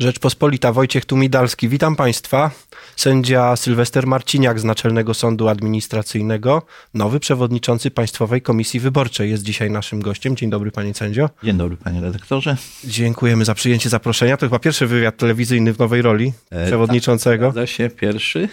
[0.00, 1.68] Rzeczpospolita Wojciech Tumidalski.
[1.68, 2.50] Witam Państwa.
[2.96, 6.62] Sędzia Sylwester Marciniak z Naczelnego Sądu Administracyjnego,
[6.94, 10.36] nowy przewodniczący Państwowej Komisji Wyborczej jest dzisiaj naszym gościem.
[10.36, 11.30] Dzień dobry Panie Sędzio.
[11.44, 12.56] Dzień dobry Panie redaktorze.
[12.84, 14.36] Dziękujemy za przyjęcie zaproszenia.
[14.36, 17.48] To chyba pierwszy wywiad telewizyjny w nowej roli e, przewodniczącego.
[17.48, 18.48] E, tak, się pierwszy.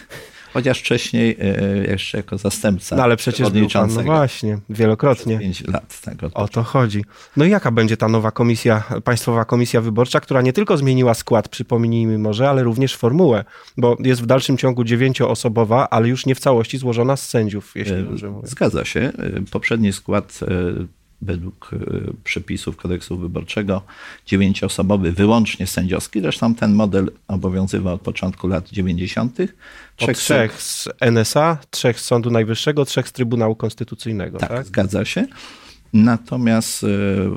[0.58, 2.96] Chociaż wcześniej e, jeszcze jako zastępca.
[2.96, 5.39] No ale przecież był pan, no właśnie, wielokrotnie.
[5.39, 6.02] Pięć lat.
[6.02, 7.06] Tak, o to chodzi.
[7.38, 11.50] No i jaka będzie ta nowa komisja, Państwowa Komisja Wyborcza, która nie tylko zmieniła skład,
[11.50, 13.43] przypomnijmy może, ale również formułę,
[13.78, 17.94] bo jest w dalszym ciągu dziewięcioosobowa, ale już nie w całości złożona z sędziów, jeśli
[17.94, 18.47] e, dobrze mówię.
[18.47, 19.00] Zgadza się.
[19.00, 19.11] E,
[19.52, 20.39] poprzedni skład
[21.21, 21.78] według e,
[22.24, 23.82] przepisów kodeksu wyborczego
[24.25, 26.21] dziewięcioosobowy, wyłącznie sędziowski.
[26.21, 29.38] Zresztą ten model obowiązywał od początku lat 90.
[29.96, 34.38] Trzech, trzech z NSA, trzech z Sądu Najwyższego, trzech z Trybunału Konstytucyjnego.
[34.38, 34.66] Tak, tak?
[34.66, 35.28] zgadza się.
[35.94, 36.88] Natomiast e,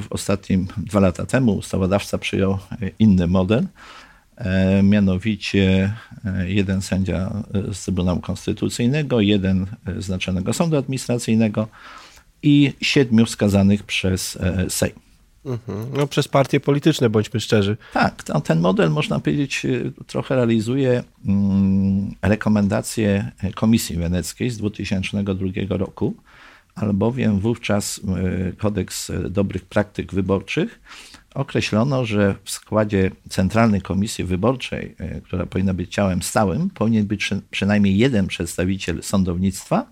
[0.03, 2.59] w ostatnim, dwa lata temu ustawodawca przyjął
[2.99, 3.67] inny model,
[4.37, 5.95] e, mianowicie
[6.47, 9.67] jeden sędzia z Trybunału Konstytucyjnego, jeden
[9.99, 11.69] z Naczelnego Sądu Administracyjnego,
[12.43, 14.95] i siedmiu wskazanych przez e, Sejm.
[15.45, 15.87] Mhm.
[15.97, 17.77] No, przez partie polityczne, bądźmy szczerzy.
[17.93, 26.15] Tak, ten model, można powiedzieć, e, trochę realizuje mm, rekomendacje Komisji Weneckiej z 2002 roku,
[26.75, 28.01] albowiem wówczas
[28.49, 30.81] e, kodeks dobrych praktyk wyborczych
[31.35, 37.99] określono, że w składzie Centralnej Komisji Wyborczej, która powinna być ciałem stałym, powinien być przynajmniej
[37.99, 39.87] jeden przedstawiciel sądownictwa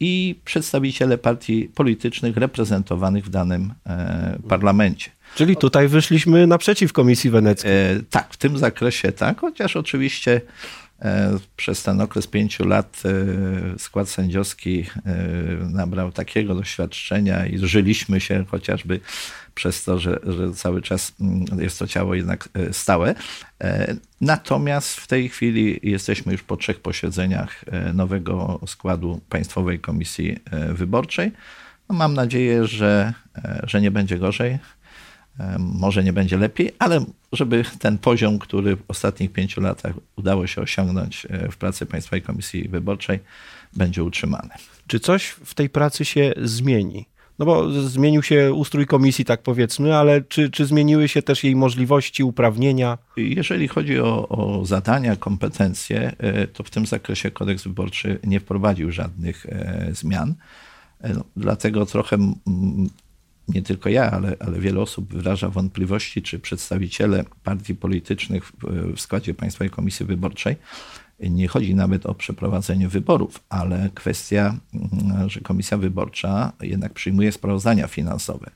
[0.00, 5.10] i przedstawiciele partii politycznych reprezentowanych w danym e, parlamencie.
[5.34, 7.72] Czyli tutaj wyszliśmy naprzeciw Komisji Weneckiej.
[7.72, 10.40] E, tak, w tym zakresie tak, chociaż oczywiście
[11.56, 15.14] przez ten okres pięciu lat e, skład sędziowski e,
[15.70, 19.00] nabrał takiego doświadczenia i żyliśmy się chociażby
[19.58, 23.14] przez to, że, że cały czas mm, jest to ciało jednak e, stałe.
[23.60, 30.36] E, natomiast w tej chwili jesteśmy już po trzech posiedzeniach e, nowego składu Państwowej Komisji
[30.72, 31.32] Wyborczej.
[31.88, 33.12] No mam nadzieję, że,
[33.62, 34.58] że nie będzie gorzej.
[35.58, 40.62] Może nie będzie lepiej, ale żeby ten poziom, który w ostatnich pięciu latach udało się
[40.62, 43.18] osiągnąć w pracy Państwowej Komisji Wyborczej,
[43.76, 44.50] będzie utrzymany.
[44.86, 47.06] Czy coś w tej pracy się zmieni?
[47.38, 51.56] No bo zmienił się ustrój komisji, tak powiedzmy, ale czy, czy zmieniły się też jej
[51.56, 52.98] możliwości, uprawnienia?
[53.16, 58.92] Jeżeli chodzi o, o zadania, kompetencje, e, to w tym zakresie kodeks wyborczy nie wprowadził
[58.92, 60.34] żadnych e, zmian.
[61.00, 62.16] E, no, dlatego trochę
[63.48, 68.52] nie tylko ja, ale, ale wiele osób wyraża wątpliwości, czy przedstawiciele partii politycznych w,
[68.96, 70.56] w składzie Państwowej Komisji Wyborczej
[71.20, 77.86] nie chodzi nawet o przeprowadzenie wyborów, ale kwestia, mm, że komisja wyborcza jednak przyjmuje sprawozdania
[77.86, 78.50] finansowe.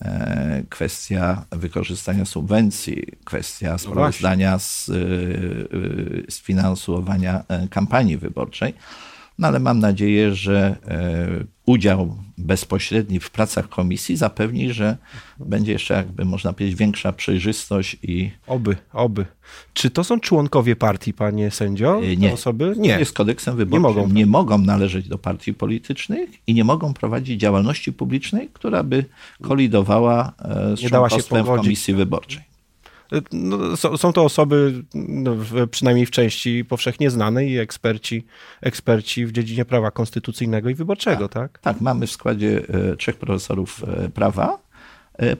[0.00, 4.92] E, kwestia wykorzystania subwencji, kwestia no sprawozdania z, e,
[6.30, 8.74] z finansowania e, kampanii wyborczej.
[9.42, 10.76] No ale mam nadzieję, że
[11.66, 14.96] udział bezpośredni w pracach komisji zapewni, że
[15.38, 18.30] będzie jeszcze, jakby można powiedzieć, większa przejrzystość i.
[18.46, 19.26] Oby, oby.
[19.74, 22.00] Czy to są członkowie partii, panie sędzio?
[22.16, 22.32] Nie.
[22.32, 22.74] osoby?
[22.76, 22.88] Nie.
[22.88, 23.88] Jest kodeksem wyborczym.
[23.88, 24.14] Nie mogą.
[24.14, 29.04] nie mogą należeć do partii politycznych i nie mogą prowadzić działalności publicznej, która by
[29.42, 32.51] kolidowała e, z nie członkostwem w komisji wyborczej.
[33.32, 35.36] No, są to osoby no,
[35.70, 38.24] przynajmniej w części powszechnie znane i eksperci,
[38.60, 41.52] eksperci w dziedzinie prawa konstytucyjnego i wyborczego, tak?
[41.52, 44.61] Tak, tak mamy w składzie e, trzech profesorów e, prawa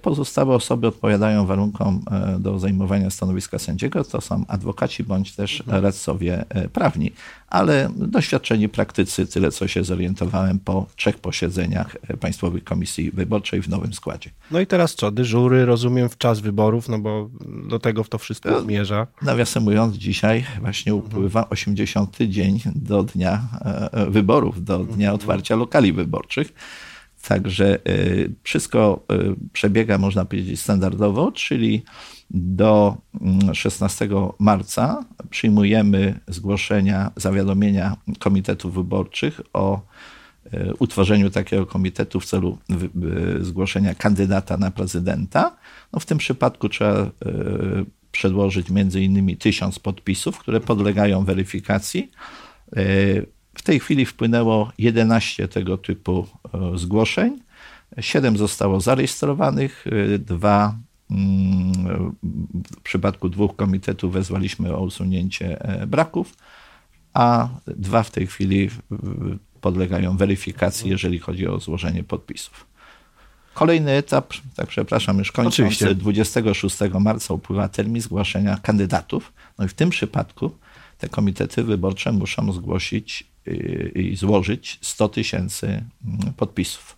[0.03, 4.05] pozostałe osoby odpowiadają warunkom e, do zajmowania stanowiska sędziego.
[4.05, 5.85] To są adwokaci bądź też mhm.
[5.85, 7.13] radcowie e, prawni.
[7.49, 13.93] Ale doświadczeni praktycy, tyle co się zorientowałem po trzech posiedzeniach Państwowej Komisji Wyborczej w nowym
[13.93, 14.31] składzie.
[14.51, 15.11] No i teraz co?
[15.11, 17.31] Dyżury, rozumiem, w czas wyborów, no bo
[17.69, 19.07] do tego to wszystko zmierza.
[19.23, 22.17] Nawiasem mówiąc, dzisiaj właśnie upływa 80.
[22.29, 23.41] dzień do dnia
[24.09, 25.15] wyborów, do dnia mhm.
[25.15, 26.53] otwarcia lokali wyborczych.
[27.29, 31.83] Także y, wszystko y, przebiega, można powiedzieć, standardowo, czyli
[32.31, 32.97] do
[33.53, 39.81] 16 mm, marca przyjmujemy zgłoszenia, zawiadomienia komitetów wyborczych o
[40.55, 42.59] y, utworzeniu takiego komitetu w celu
[43.41, 45.57] zgłoszenia kandydata na prezydenta.
[45.93, 47.11] No w tym przypadku trzeba
[48.13, 52.11] przedłożyć między innymi tysiąc podpisów, które podlegają weryfikacji.
[53.55, 57.39] W tej chwili wpłynęło 11 tego typu e, zgłoszeń.
[58.01, 60.75] 7 zostało zarejestrowanych, e, dwa
[61.11, 61.73] mm,
[62.77, 66.37] w przypadku dwóch komitetów wezwaliśmy o usunięcie e, braków,
[67.15, 68.71] a dwa w tej chwili
[69.61, 72.67] podlegają weryfikacji, jeżeli chodzi o złożenie podpisów.
[73.55, 75.95] Kolejny etap, tak przepraszam, już kończąc, Oczywiście.
[75.95, 79.33] 26 marca upływa termin zgłaszania kandydatów.
[79.59, 80.51] No i w tym przypadku
[80.99, 83.32] te komitety wyborcze muszą zgłosić
[83.95, 86.97] i złożyć 100 tysięcy mm, podpisów.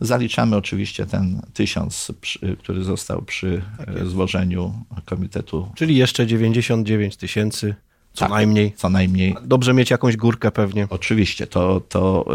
[0.00, 4.74] Zaliczamy oczywiście ten tysiąc, przy- który został przy e, złożeniu
[5.04, 7.74] komitetu Czyli jeszcze 99 tysięcy,
[8.12, 8.30] co Tak.
[8.30, 8.72] najmniej.
[8.76, 10.86] co najmniej Dobrze mieć jakąś górkę pewnie.
[10.90, 12.26] Oczywiście, to, to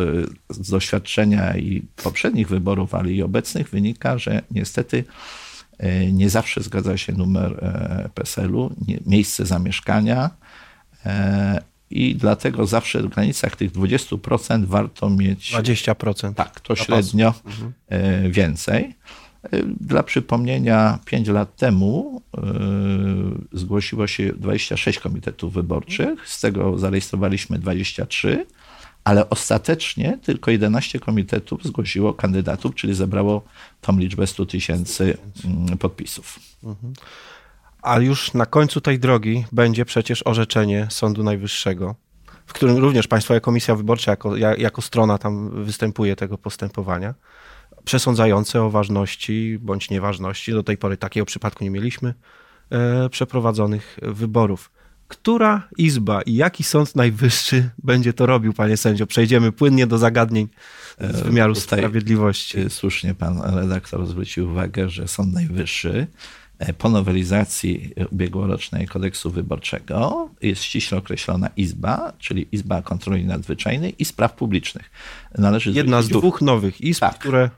[0.49, 5.03] y, z doświadczenia i poprzednich wyborów, ale i obecnych wynika, że niestety
[5.83, 8.75] y, nie zawsze zgadza się numer e, PESEL-u,
[9.05, 10.29] miejsce zamieszkania
[11.05, 16.33] e, i dlatego zawsze w granicach tych 20% warto mieć 20%.
[16.33, 17.33] tak, to średnio
[17.87, 18.95] e, więcej.
[19.43, 22.41] E, Dla przypomnienia, 5 lat temu e,
[23.53, 28.45] zgłosiło się 26 komitetów wyborczych, z tego zarejestrowaliśmy 23,
[29.03, 33.41] ale ostatecznie tylko 11 komitetów zgłosiło kandydatów, czyli zebrało
[33.81, 36.39] tą liczbę 100 tysięcy mm, podpisów.
[37.87, 41.95] A już na końcu tej drogi będzie przecież orzeczenie Sądu Najwyższego,
[42.45, 47.13] w którym również Państwowa Komisja Wyborcza jako, ja- jako strona tam występuje tego postępowania,
[47.83, 52.13] przesądzające o ważności bądź nieważności, do tej pory takiego przypadku nie mieliśmy,
[52.69, 54.71] e, przeprowadzonych wyborów.
[55.07, 59.07] Która izba i jaki Sąd Najwyższy będzie to robił, panie sędzio?
[59.07, 60.47] Przejdziemy płynnie do zagadnień
[60.99, 62.59] z wymiaru tutaj- sprawiedliwości.
[62.59, 66.07] Y, Słusznie pan redaktor zwrócił uwagę, że Sąd Najwyższy e,
[66.77, 74.33] po nowelizacji ubiegłorocznej kodeksu wyborczego jest ściśle określona izba, czyli Izba Kontroli Nadzwyczajnej i Spraw
[74.33, 74.91] Publicznych.
[75.37, 77.17] Należy Jedna z dwóch nowych izb, Tak.
[77.19, 77.49] które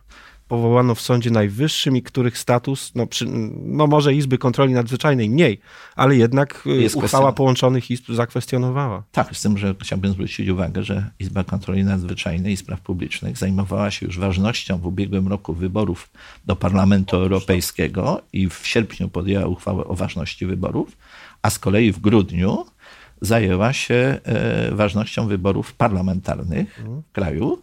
[0.49, 3.25] powołano w Sądzie Najwyższym i których status, no, przy,
[3.65, 5.59] no może Izby Kontroli Nadzwyczajnej mniej,
[5.95, 9.03] ale jednak y, Jest uchwała kwestion- połączonych izb zakwestionowała.
[9.11, 13.91] Tak, z tym, że chciałbym zwrócić uwagę, że Izba Kontroli Nadzwyczajnej i Spraw Publicznych zajmowała
[13.91, 16.09] się już ważnością w ubiegłym roku wyborów
[16.45, 20.97] do Parlamentu Europejskiego i w sierpniu podjęła uchwałę o ważności wyborów,
[21.41, 22.65] a z kolei w grudniu
[23.21, 27.61] zajęła się e, ważnością wyborów parlamentarnych w kraju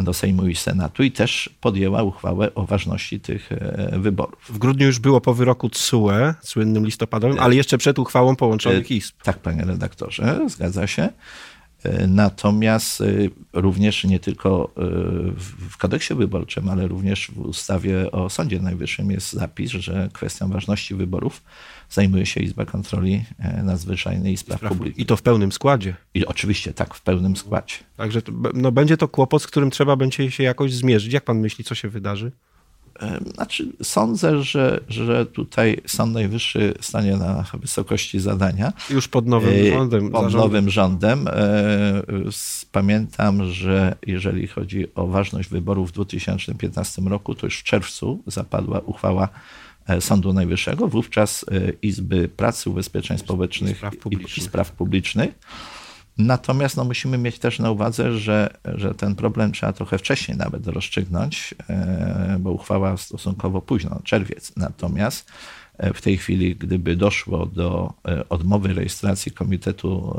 [0.00, 4.44] do Sejmu i Senatu i też podjęła uchwałę o ważności tych e, wyborów.
[4.48, 9.14] W grudniu już było po wyroku TSUE, słynnym listopadowym, ale jeszcze przed uchwałą połączonych izb.
[9.22, 11.08] Tak, panie redaktorze, zgadza się.
[12.08, 13.04] Natomiast e,
[13.52, 14.80] również nie tylko e,
[15.70, 20.94] w kodeksie wyborczym, ale również w ustawie o Sądzie Najwyższym jest zapis, że kwestią ważności
[20.94, 21.42] wyborów
[21.90, 24.98] zajmuje się Izba Kontroli e, Nadzwyczajnej i Spraw Publicznych.
[24.98, 25.94] I to w pełnym składzie.
[26.14, 27.74] I oczywiście tak, w pełnym składzie.
[27.96, 28.22] Także
[28.54, 31.12] no, będzie to kłopot, z którym trzeba będzie się jakoś zmierzyć.
[31.12, 32.32] Jak pan myśli, co się wydarzy?
[33.34, 38.72] Znaczy, sądzę, że, że tutaj Sąd Najwyższy stanie na wysokości zadania.
[38.90, 40.10] Już pod nowym E, rządem.
[40.10, 41.28] Pod nowym rządem.
[41.28, 41.32] E,
[42.72, 48.80] Pamiętam, że jeżeli chodzi o ważność wyborów w 2015 roku, to już w czerwcu zapadła
[48.80, 49.28] uchwała
[49.86, 51.44] e, Sądu Najwyższego, wówczas
[51.82, 54.38] Izby Pracy, Ubezpieczeń Społecznych Spraw i, Publicznych.
[54.38, 55.30] i Spraw Publicznych.
[56.18, 60.66] Natomiast no, musimy mieć też na uwadze, że, że ten problem trzeba trochę wcześniej nawet
[60.66, 64.52] rozstrzygnąć, e, bo uchwała stosunkowo późno, czerwiec.
[64.56, 65.30] Natomiast
[65.78, 70.16] e, w tej chwili, gdyby doszło do e, odmowy rejestracji Komitetu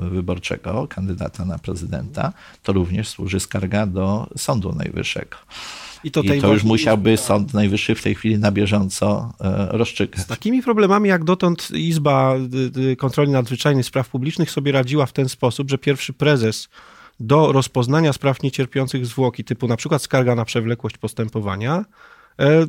[0.00, 2.32] Wyborczego, kandydata na prezydenta,
[2.62, 5.36] to również służy skarga do Sądu Najwyższego.
[6.06, 10.20] I to, I to już musiałby Sąd Najwyższy w tej chwili na bieżąco e, rozstrzygać.
[10.20, 12.34] Z takimi problemami jak dotąd Izba
[12.98, 16.68] Kontroli Nadzwyczajnej Spraw Publicznych sobie radziła w ten sposób, że pierwszy prezes
[17.20, 21.84] do rozpoznania spraw niecierpiących zwłoki, typu na przykład skarga na przewlekłość postępowania,
[22.40, 22.66] e,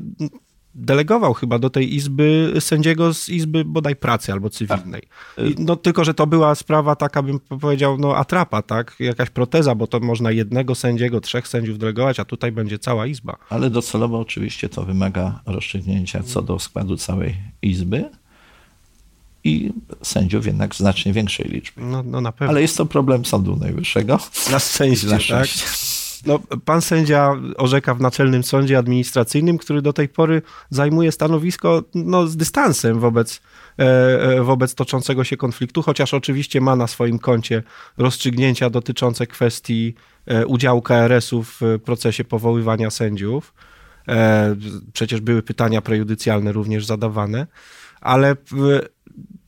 [0.78, 5.02] delegował chyba do tej izby sędziego z izby bodaj pracy albo cywilnej.
[5.38, 8.96] I, no tylko, że to była sprawa taka, bym powiedział, no atrapa, tak?
[9.00, 13.38] Jakaś proteza, bo to można jednego sędziego, trzech sędziów delegować, a tutaj będzie cała izba.
[13.50, 18.10] Ale docelowo oczywiście to wymaga rozstrzygnięcia co do składu całej izby
[19.44, 19.72] i
[20.04, 21.82] sędziów jednak znacznie większej liczby.
[21.82, 22.50] No, no na pewno.
[22.50, 24.20] Ale jest to problem Sądu Najwyższego.
[24.52, 25.48] Na szczęście, Na tak?
[26.26, 32.28] No, pan sędzia orzeka w Naczelnym Sądzie Administracyjnym, który do tej pory zajmuje stanowisko no,
[32.28, 33.42] z dystansem wobec,
[33.80, 33.84] e,
[34.22, 37.64] e, wobec toczącego się konfliktu, chociaż oczywiście ma na swoim koncie
[37.98, 39.96] rozstrzygnięcia dotyczące kwestii
[40.26, 43.54] e, udziału KRS-u w procesie powoływania sędziów.
[44.94, 47.48] Przecież były pytania prejudycjalne również zadawane,
[48.02, 48.36] ale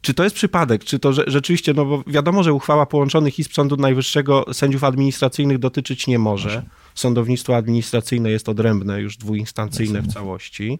[0.01, 0.83] czy to jest przypadek?
[0.83, 5.57] Czy to że, rzeczywiście, no bo wiadomo, że uchwała połączonych izb Sądu Najwyższego sędziów administracyjnych
[5.57, 6.63] dotyczyć nie może.
[6.95, 10.79] Sądownictwo administracyjne jest odrębne, już dwuinstancyjne w całości.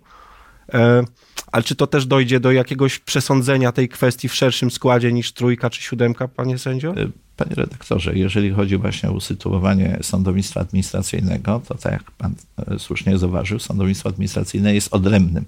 [0.74, 1.04] E,
[1.52, 5.70] ale czy to też dojdzie do jakiegoś przesądzenia tej kwestii w szerszym składzie niż trójka
[5.70, 6.98] czy siódemka, panie sędzio?
[6.98, 12.80] Y, Panie redaktorze, jeżeli chodzi właśnie o usytuowanie sądownictwa administracyjnego, to tak jak pan e,
[12.80, 15.46] słusznie zauważył, sądownictwo administracyjne jest odrębnym.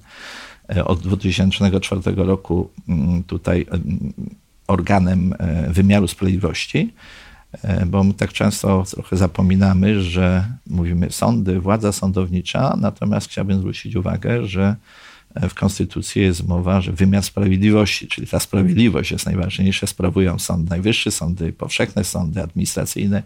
[0.76, 4.14] E, od 2004 roku mm, tutaj mm,
[4.68, 5.36] organem
[5.68, 6.94] wymiaru sprawiedliwości,
[7.88, 14.46] bo my tak często trochę zapominamy, że mówimy sądy, władza sądownicza, natomiast chciałbym zwrócić uwagę,
[14.46, 14.76] że
[15.36, 21.12] w Konstytucji jest mowa, że wymiar sprawiedliwości, czyli ta sprawiedliwość jest najważniejsza, sprawują Sąd Najwyższy,
[21.12, 23.24] sądy powszechne, sądy administracyjne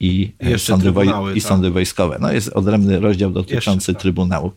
[0.00, 1.48] i, e, sądy, woj- i tak.
[1.48, 2.18] sądy wojskowe.
[2.20, 4.02] No jest odrębny rozdział dotyczący Jeszcze, tak.
[4.02, 4.52] Trybunałów.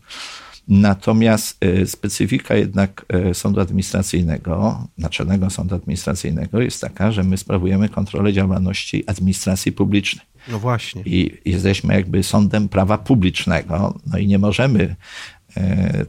[0.67, 7.89] Natomiast e, specyfika jednak e, sądu administracyjnego, Naczelnego Sądu Administracyjnego jest taka, że my sprawujemy
[7.89, 10.25] kontrolę działalności administracji publicznej.
[10.47, 11.03] No właśnie.
[11.05, 14.95] I jesteśmy jakby sądem prawa publicznego, no i nie możemy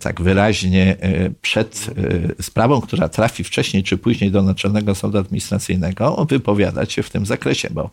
[0.01, 1.91] tak wyraźnie e, przed
[2.39, 7.27] e, sprawą, która trafi wcześniej czy później do Naczelnego Sądu Administracyjnego, wypowiadać się w tym
[7.27, 7.91] zakresie, bo,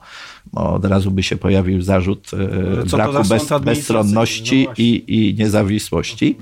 [0.53, 2.31] bo od razu by się pojawił zarzut
[2.91, 6.37] braku bez, bezstronności no i, i niezawisłości.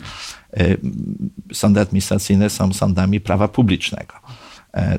[1.54, 4.13] Sądy administracyjne są sądami prawa publicznego.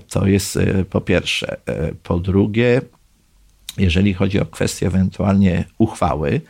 [0.08, 0.58] To jest
[0.90, 1.56] po pierwsze.
[2.02, 2.80] Po drugie,
[3.78, 6.40] jeżeli chodzi o kwestię ewentualnie uchwały,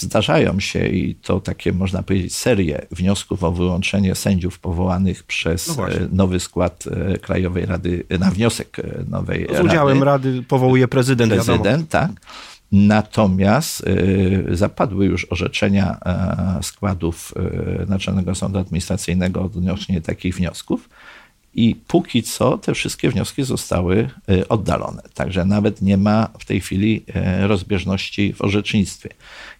[0.00, 5.90] zdarzają się i to takie można powiedzieć serie wniosków o wyłączenie sędziów powołanych przez no
[5.90, 10.88] e, nowy skład e, Krajowej Rady, na wniosek e, nowej Z udziałem Rady, Rady powołuje
[10.88, 11.32] prezydent.
[11.32, 11.86] Prezydent, wiadomo.
[11.90, 12.10] tak.
[12.72, 13.84] Natomiast
[14.50, 15.98] zapadły już orzeczenia
[16.62, 17.34] składów
[17.86, 20.88] Naczelnego Sądu Administracyjnego odnośnie takich wniosków.
[21.58, 24.10] I póki co te wszystkie wnioski zostały
[24.48, 25.02] oddalone.
[25.14, 27.04] Także nawet nie ma w tej chwili
[27.40, 29.08] rozbieżności w orzecznictwie.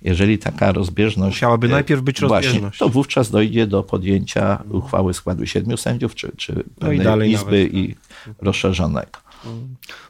[0.02, 1.36] Jeżeli taka rozbieżność.
[1.36, 2.60] Musiałaby e, najpierw być rozbieżność.
[2.60, 7.32] Właśnie, to wówczas dojdzie do podjęcia uchwały składu siedmiu sędziów, czy, czy no i dalej
[7.32, 7.74] izby nawet.
[7.74, 7.94] i
[8.42, 9.18] rozszerzonego.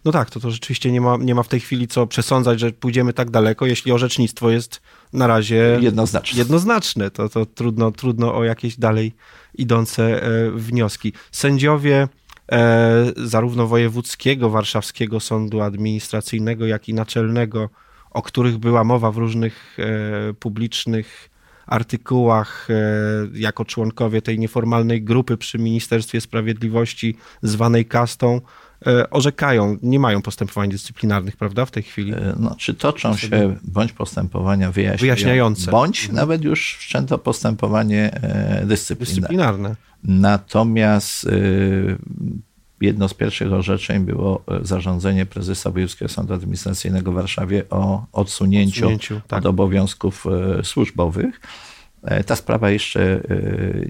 [0.05, 2.73] No tak, to, to rzeczywiście nie ma, nie ma w tej chwili co przesądzać, że
[2.73, 4.81] pójdziemy tak daleko, jeśli orzecznictwo jest
[5.13, 6.39] na razie jednoznaczne.
[6.39, 9.13] jednoznaczne to, to trudno, trudno o jakieś dalej
[9.55, 11.13] idące e, wnioski.
[11.33, 12.09] Sędziowie
[12.53, 17.69] e, zarówno wojewódzkiego, warszawskiego sądu administracyjnego, jak i naczelnego
[18.11, 21.31] o których była mowa w różnych e, publicznych
[21.69, 22.75] artykułach e,
[23.35, 28.41] jako członkowie tej nieformalnej grupy przy Ministerstwie Sprawiedliwości zwanej kastą,
[28.87, 32.13] e, orzekają, nie mają postępowań dyscyplinarnych, prawda, w tej chwili?
[32.39, 35.71] No, czy toczą się bądź postępowania wyjaśniające, wyjaśniające.
[35.71, 38.11] bądź nawet już wszczęto postępowanie
[38.65, 38.99] dyscyplinarne.
[38.99, 39.77] dyscyplinarne.
[40.05, 41.27] Natomiast
[42.81, 48.85] jedno z pierwszych orzeczeń było e, zarządzenie prezesa Wojewódzkiego Sądu Administracyjnego w Warszawie o odsunięciu,
[48.85, 49.39] odsunięciu tak.
[49.39, 51.41] od obowiązków e, służbowych.
[52.03, 53.21] E, ta sprawa jeszcze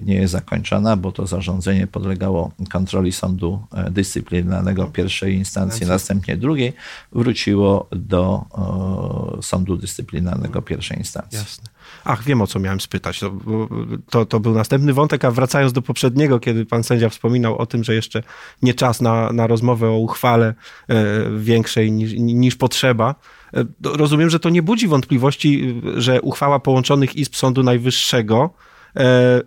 [0.05, 3.59] nie jest zakończona, bo to zarządzenie podlegało kontroli sądu
[3.91, 6.73] dyscyplinarnego pierwszej instancji, następnie drugiej.
[7.11, 8.45] Wróciło do
[9.41, 11.39] sądu dyscyplinarnego pierwszej instancji.
[11.39, 11.78] Jasne.
[12.05, 13.19] Ach, wiem o co miałem spytać.
[13.19, 13.31] To,
[14.09, 17.83] to, to, był następny wątek, a wracając do poprzedniego, kiedy pan sędzia wspominał o tym,
[17.83, 18.23] że jeszcze
[18.61, 20.53] nie czas na, na rozmowę o uchwale
[20.87, 20.95] e,
[21.37, 23.15] większej niż, niż potrzeba.
[23.53, 28.49] E, rozumiem, że to nie budzi wątpliwości, że uchwała połączonych izb Sądu Najwyższego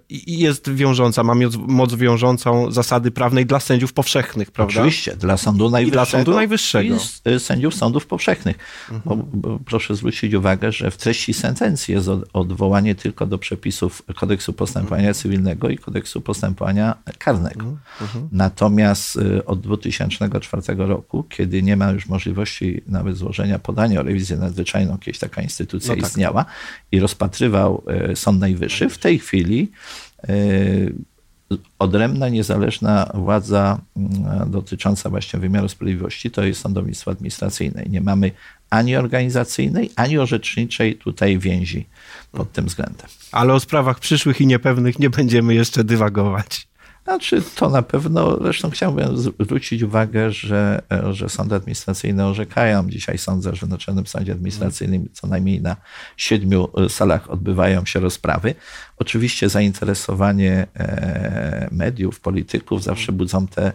[0.08, 4.80] i jest wiążąca, ma moc wiążącą zasady prawnej dla sędziów powszechnych, prawda?
[4.80, 5.88] Oczywiście, dla Sądu Najwyższego.
[5.88, 6.94] I dla Sądu Najwyższego.
[7.26, 8.56] I y, sędziów sądów powszechnych.
[8.90, 9.02] Mhm.
[9.04, 14.52] Bo, bo proszę zwrócić uwagę, że w treści sentencji jest odwołanie tylko do przepisów kodeksu
[14.52, 15.14] postępowania mhm.
[15.14, 17.64] cywilnego i kodeksu postępowania karnego.
[17.64, 17.78] Mhm.
[18.00, 18.28] mhm.
[18.32, 24.36] Natomiast y, od 2004 roku, kiedy nie ma już możliwości nawet złożenia podania o rewizję
[24.36, 26.10] nadzwyczajną, kiedyś taka instytucja no tak.
[26.10, 26.44] istniała
[26.92, 27.82] i rozpatrywał
[28.12, 29.31] y, Sąd Najwyższy, w tej chwili
[30.28, 30.32] e,
[31.78, 37.84] odrębna, niezależna władza mm, dotycząca właśnie wymiaru sprawiedliwości to jest sądownictwo administracyjne.
[37.88, 38.30] Nie mamy
[38.70, 41.86] ani organizacyjnej, ani orzeczniczej tutaj więzi
[42.32, 43.06] pod tym względem.
[43.32, 46.68] Ale o sprawach przyszłych i niepewnych nie będziemy jeszcze dywagować.
[47.04, 52.90] Znaczy, to na pewno, zresztą chciałbym zwrócić uwagę, że, że sądy administracyjne orzekają.
[52.90, 55.76] Dzisiaj sądzę, że w Naczelnym Sądzie Administracyjnym co najmniej na
[56.16, 58.54] siedmiu salach odbywają się rozprawy.
[58.98, 63.72] Oczywiście zainteresowanie e, mediów, polityków zawsze budzą te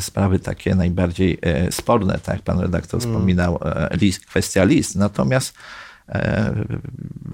[0.00, 3.12] sprawy takie najbardziej e, sporne, tak jak pan redaktor mm.
[3.12, 4.96] wspominał, e, list, kwestia list.
[4.96, 5.60] Natomiast e,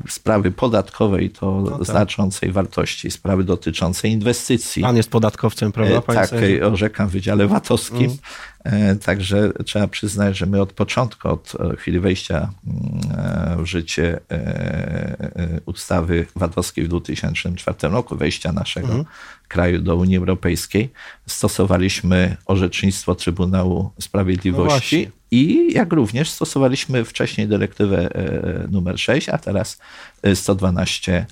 [0.09, 1.87] sprawy podatkowe i to No tak.
[1.87, 4.83] znaczącej wartości, sprawy dotyczące inwestycji.
[4.83, 6.47] Pan jest podatkowcem, prawda, E, panie Tak, sędzio?
[6.47, 6.73] Mm.
[6.73, 8.17] orzekam w Wydziale VAT-owskim.
[8.65, 14.21] E, Także trzeba przyznać, że my od początku, od e, chwili wejścia mm, w życie
[14.31, 19.05] e, e, ustawy VAT-owskiej w 2004 roku, wejścia naszego Mhm.
[19.49, 20.91] kraju do Unii Europejskiej,
[21.27, 25.11] stosowaliśmy orzecznictwo Trybunału No Sprawiedliwości właśnie.
[25.31, 29.79] i jak również stosowaliśmy wcześniej dyrektywę e, numer 6, a teraz
[30.23, 31.27] e, 112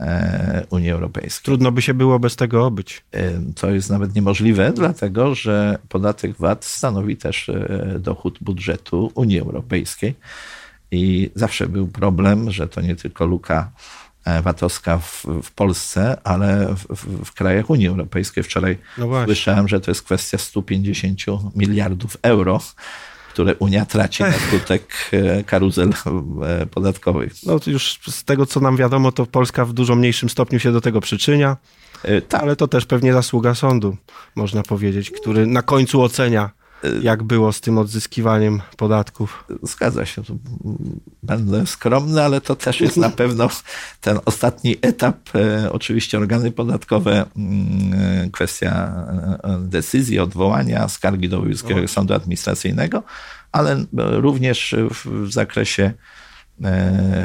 [0.00, 1.44] e, Unii Europejskiej.
[1.44, 3.04] Trudno by się było bez tego obyć.
[3.12, 9.40] E, To jest nawet niemożliwe, dlatego że podatek VAT stanowi też e, dochód budżetu Unii
[9.40, 10.14] Europejskiej.
[10.90, 13.70] I zawsze był problem, że to nie tylko luka
[14.24, 18.42] e, VAT-owska w, w Polsce, ale w, w, w krajach Unii Europejskiej.
[18.44, 21.20] Wczoraj No słyszałem, że to jest kwestia 150
[21.54, 22.60] miliardów euro,
[23.32, 25.92] które Unia traci na skutek e, karuzel
[26.70, 27.32] podatkowych.
[27.46, 30.72] No to już z tego, co nam wiadomo, to Polska w dużo mniejszym stopniu się
[30.72, 31.56] do tego przyczynia,
[32.28, 33.96] Tak, ale to też pewnie zasługa sądu,
[34.34, 36.50] można powiedzieć, który na końcu ocenia,
[37.02, 39.44] jak było z tym odzyskiwaniem podatków.
[39.62, 40.22] Zgadza się.
[41.22, 43.48] Będę skromny, ale to też jest na pewno
[44.00, 45.16] ten ostatni etap.
[45.34, 48.94] E, Oczywiście organy podatkowe, mm, kwestia
[49.44, 53.02] e, decyzji, odwołania, skargi do Wojewódzkiego Sądu Administracyjnego,
[53.52, 55.94] ale e, również w zakresie e,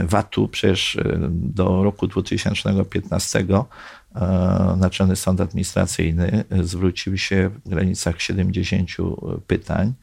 [0.03, 8.89] VAT-u przecież e, do roku 2015 e, Naczelny Sąd Administracyjny zwrócił się w granicach 70
[9.47, 9.93] pytań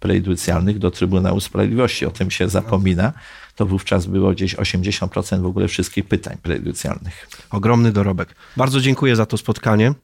[0.00, 2.06] prejudycjalnych do Trybunału Sprawiedliwości.
[2.06, 3.12] O tym się zapomina.
[3.56, 7.28] To wówczas było gdzieś 80% w ogóle wszystkich pytań prejudycjalnych.
[7.50, 8.34] Ogromny dorobek.
[8.56, 9.94] Bardzo dziękuję za to spotkanie.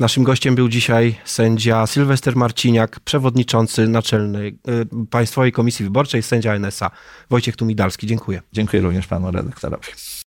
[0.00, 6.90] Naszym gościem był dzisiaj sędzia Sylwester Marciniak, przewodniczący Naczelnej y, Państwowej Komisji Wyborczej, sędzia NSA.
[7.30, 8.06] Wojciech Tumidalski.
[8.06, 8.42] Dziękuję.
[8.52, 9.88] Dziękuję również panu redaktorowi.